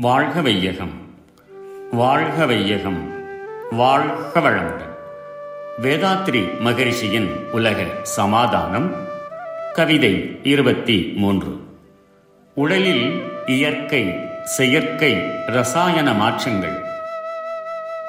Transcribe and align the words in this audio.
வாழ்க 0.00 0.40
வையகம் 0.40 0.90
வாழ்க 1.90 2.46
வையகம் 2.46 3.12
வாழ்க 3.70 4.40
வளமுடன் 4.40 4.96
வேதாத்ரி 5.82 6.48
மகரிஷியின் 6.60 7.28
உலக 7.52 7.84
சமாதானம் 8.02 8.94
கவிதை 9.72 10.40
இருபத்தி 10.42 11.12
மூன்று 11.16 11.60
உடலில் 12.54 13.22
இயற்கை 13.46 14.14
செயற்கை 14.44 15.22
ரசாயன 15.46 16.14
மாற்றங்கள். 16.14 16.82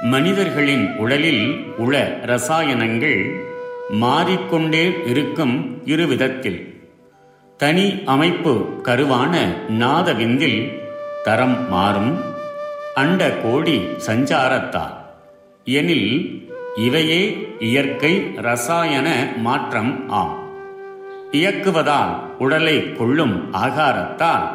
மனிதர்களின் 0.00 0.96
உடலில் 0.96 1.64
உள 1.76 2.18
ரசாயனங்கள் 2.24 3.40
மாறிக்கொண்டே 3.90 4.94
இருக்கும் 5.06 5.82
இருவிதத்தில். 5.84 6.90
தனி 7.56 8.02
அமைப்பு 8.04 8.80
கருவான 8.82 9.36
நாதவிந்தில் 9.68 10.84
தரம் 11.26 11.68
மாறும் 11.68 12.20
அண்ட 12.94 13.30
கோடி 13.30 13.80
சஞ்சாரத்தால். 14.06 14.96
எனில் 15.64 16.10
இவையே 16.76 17.48
இயற்கை 17.58 18.34
ரசாயன 18.36 19.32
மாற்றம் 19.36 20.08
ஆம். 20.08 20.48
இயக்குவதால் 21.32 22.36
உடலை 22.38 22.92
கொள்ளும் 22.92 23.52
ஆகாரத்தால் 23.52 24.46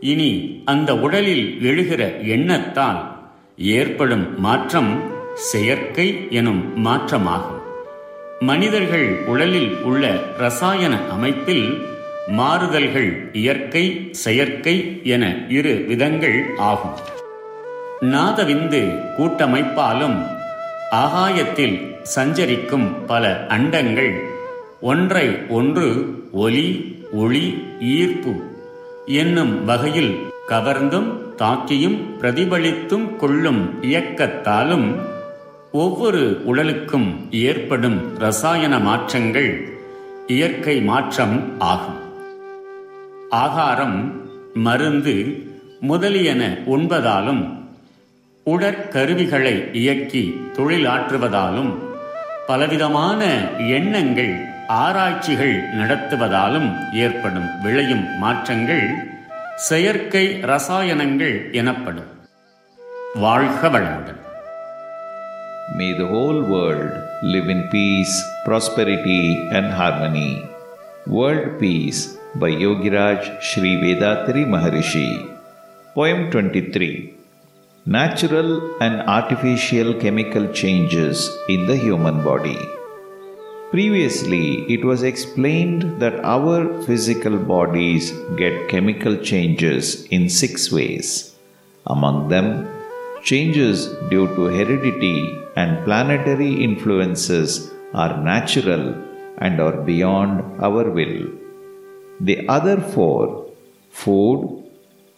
இனி 0.00 0.62
அந்த 0.64 0.96
உடலில் 0.96 1.58
எழுகிற 1.62 2.08
எண்ணத்தால் 2.08 3.16
ஏற்படும் 3.56 4.40
மாற்றம் 4.40 5.02
செயற்கை 5.34 6.26
எனும் 6.30 6.86
மாற்றமாகும். 6.86 7.62
மனிதர்கள் 8.40 9.24
உடலில் 9.26 9.76
உள்ள 9.82 10.20
ரசாயன 10.38 10.98
அமைப்பில் 11.10 11.86
மாறுதல்கள் 12.28 13.30
இயற்கை 13.32 14.08
செயற்கை 14.10 15.00
என 15.02 15.46
இரு 15.48 15.84
விதங்கள் 15.88 16.54
ஆகும். 16.56 16.98
நாதவிந்து 18.00 18.80
கூட்டமைப்பாலும் 19.16 20.26
ஆகாயத்தில் 20.90 21.96
சஞ்சரிக்கும் 22.02 23.06
பல 23.06 23.46
அண்டங்கள் 23.48 24.14
ஒன்றை 24.80 25.36
ஒன்று 25.48 26.16
ஒலி 26.32 26.96
ஒளி 27.12 27.62
ஈர்ப்பு 27.80 28.34
என்னும் 29.06 29.64
வகையில் 29.64 30.16
கவர்ந்தும் 30.48 31.20
தாக்கியும் 31.38 31.98
பிரதிபலித்தும் 32.20 33.16
கொள்ளும் 33.16 33.78
இயக்கத்தாலும் 33.82 34.96
ஒவ்வொரு 35.72 36.42
உடலுக்கும் 36.44 37.30
ஏற்படும் 37.30 38.18
ரசாயன 38.18 38.78
மாற்றங்கள் 38.78 39.78
இயற்கை 40.26 40.80
மாற்றம் 40.80 41.58
ஆகும். 41.58 42.05
ஆகாரம் 43.30 44.28
மருந்து 44.54 45.46
முதலியன 45.80 46.46
உண்பதாலும் 46.46 47.64
உடற்கருவிகளை 48.46 49.74
இயக்கி 49.74 50.50
தொழிலாற்றுவதாலும் 50.52 51.74
பலவிதமான 52.46 53.24
எண்ணங்கள் 53.58 54.44
ஆராய்ச்சிகள் 54.68 55.62
நடத்துவதாலும் 55.74 56.94
ஏற்படும் 56.94 57.60
விளையும் 57.62 58.18
மாற்றங்கள் 58.18 59.14
செயற்கை 59.56 60.44
ரசாயனங்கள் 60.44 61.52
எனப்படும். 61.52 62.14
வாழ்க 63.14 63.68
வளமுடன். 63.68 64.24
May 65.78 65.98
the 65.98 66.04
whole 66.04 66.42
world 66.42 66.92
live 67.22 67.50
in 67.50 67.68
peace, 67.68 68.14
prosperity, 68.44 69.50
and 69.50 69.72
harmony. 69.80 70.44
World 71.06 71.60
Peace. 71.60 72.24
By 72.40 72.50
Yogiraj 72.50 73.40
Sri 73.40 73.70
Vethathiri 73.82 74.42
Maharishi. 74.54 75.08
Poem 75.94 76.30
23 76.30 77.14
Natural 77.86 78.50
and 78.86 79.00
artificial 79.16 79.94
chemical 80.02 80.46
changes 80.52 81.30
in 81.48 81.66
the 81.66 81.76
human 81.76 82.22
body. 82.22 82.58
Previously, 83.70 84.70
it 84.74 84.84
was 84.84 85.02
explained 85.02 85.98
that 86.02 86.18
our 86.34 86.58
physical 86.82 87.38
bodies 87.38 88.10
get 88.36 88.68
chemical 88.68 89.16
changes 89.30 90.04
in 90.16 90.28
six 90.28 90.70
ways. 90.70 91.34
Among 91.86 92.28
them, 92.28 92.68
changes 93.22 93.86
due 94.10 94.28
to 94.36 94.52
heredity 94.58 95.18
and 95.56 95.82
planetary 95.86 96.52
influences 96.68 97.72
are 97.94 98.22
natural 98.22 98.94
and 99.38 99.58
are 99.58 99.78
beyond 99.90 100.60
our 100.60 100.90
will. 100.90 101.45
The 102.20 102.48
other 102.48 102.80
four 102.80 103.46
food, 103.90 104.64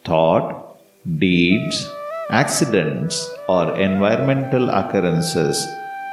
thought, 0.04 0.78
deeds, 1.18 1.88
accidents, 2.30 3.28
or 3.48 3.76
environmental 3.78 4.68
occurrences 4.70 5.64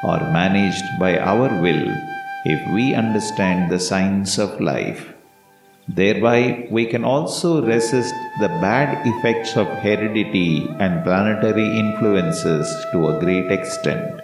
are 0.04 0.32
managed 0.32 0.86
by 1.00 1.18
our 1.18 1.50
will 1.62 1.86
if 2.46 2.74
we 2.74 2.94
understand 2.94 3.72
the 3.72 3.80
science 3.80 4.38
of 4.38 4.62
life. 4.62 5.14
Thereby, 5.88 6.68
we 6.70 6.86
can 6.86 7.04
also 7.04 7.64
resist 7.64 8.14
the 8.40 8.50
bad 8.62 9.06
effects 9.08 9.56
of 9.56 9.68
heredity 9.68 10.68
and 10.80 11.04
planetary 11.04 11.80
influences 11.80 12.68
to 12.92 13.08
a 13.08 13.20
great 13.20 13.52
extent. 13.52 14.22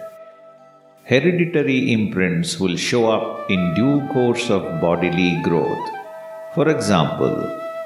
Hereditary 1.04 1.92
imprints 1.92 2.60
will 2.60 2.76
show 2.76 3.10
up 3.10 3.50
in 3.50 3.74
due 3.74 4.06
course 4.12 4.50
of 4.50 4.80
bodily 4.80 5.40
growth. 5.42 6.01
For 6.54 6.68
example, 6.68 7.34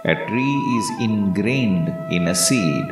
a 0.05 0.15
tree 0.27 0.57
is 0.79 0.87
ingrained 1.01 1.89
in 2.11 2.27
a 2.27 2.35
seed, 2.35 2.87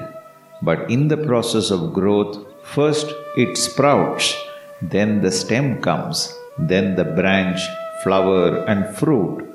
but 0.63 0.89
in 0.89 1.09
the 1.09 1.17
process 1.17 1.73
of 1.73 1.93
growth, 1.93 2.37
first 2.63 3.09
it 3.37 3.57
sprouts, 3.57 4.37
then 4.81 5.21
the 5.21 5.33
stem 5.33 5.83
comes, 5.83 6.33
then 6.59 6.95
the 6.95 7.05
branch, 7.05 7.61
flower, 8.05 8.65
and 8.67 8.97
fruit. 8.97 9.51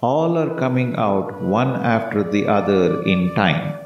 All 0.00 0.36
are 0.36 0.58
coming 0.58 0.96
out 0.96 1.40
one 1.40 1.76
after 1.96 2.24
the 2.24 2.48
other 2.48 3.04
in 3.04 3.32
time. 3.36 3.78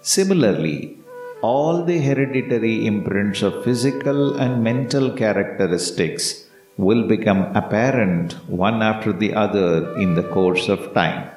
Similarly, 0.00 0.96
all 1.42 1.84
the 1.84 2.00
hereditary 2.00 2.86
imprints 2.86 3.42
of 3.42 3.62
physical 3.62 4.36
and 4.36 4.64
mental 4.64 5.10
characteristics 5.10 6.46
will 6.86 7.06
become 7.06 7.42
apparent 7.60 8.32
one 8.48 8.82
after 8.82 9.12
the 9.12 9.34
other 9.34 9.68
in 9.98 10.14
the 10.14 10.26
course 10.36 10.68
of 10.68 10.92
time. 10.94 11.30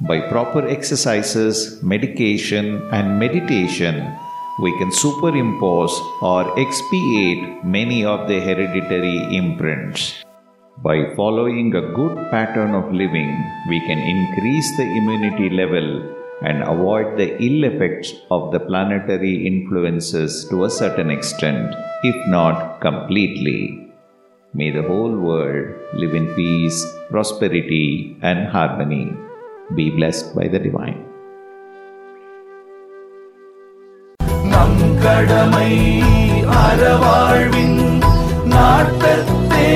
By 0.00 0.18
proper 0.28 0.66
exercises, 0.66 1.82
medication, 1.82 2.80
and 2.90 3.18
meditation, 3.18 3.96
we 4.62 4.72
can 4.78 4.90
superimpose 4.92 5.92
or 6.22 6.58
expiate 6.58 7.62
many 7.62 8.04
of 8.04 8.26
the 8.28 8.40
hereditary 8.40 9.36
imprints. 9.36 10.24
By 10.82 11.14
following 11.14 11.74
a 11.74 11.92
good 11.98 12.16
pattern 12.30 12.74
of 12.74 12.90
living, 12.90 13.30
we 13.68 13.80
can 13.80 13.98
increase 13.98 14.76
the 14.78 14.88
immunity 15.00 15.50
level 15.50 16.16
and 16.42 16.62
avoid 16.62 17.18
the 17.18 17.36
ill 17.48 17.64
effects 17.64 18.14
of 18.30 18.50
the 18.52 18.60
planetary 18.60 19.46
influences 19.46 20.46
to 20.48 20.64
a 20.64 20.70
certain 20.70 21.10
extent, 21.10 21.74
if 22.02 22.16
not 22.28 22.80
completely. 22.80 23.89
May 24.53 24.71
the 24.71 24.83
whole 24.83 25.15
world 25.19 25.67
live 25.93 26.13
in 26.13 26.27
peace, 26.33 26.79
prosperity, 27.09 28.17
and 28.21 28.47
harmony. 28.47 29.05
Be 29.75 29.89
blessed 29.89 30.35
by 30.35 30.47
the 30.47 30.59
Divine. 30.59 31.01
நம் 34.45 34.81
கடமை 35.03 35.71
அறவாழ்வின் 36.61 37.79
நாட்டத்தே 38.45 39.69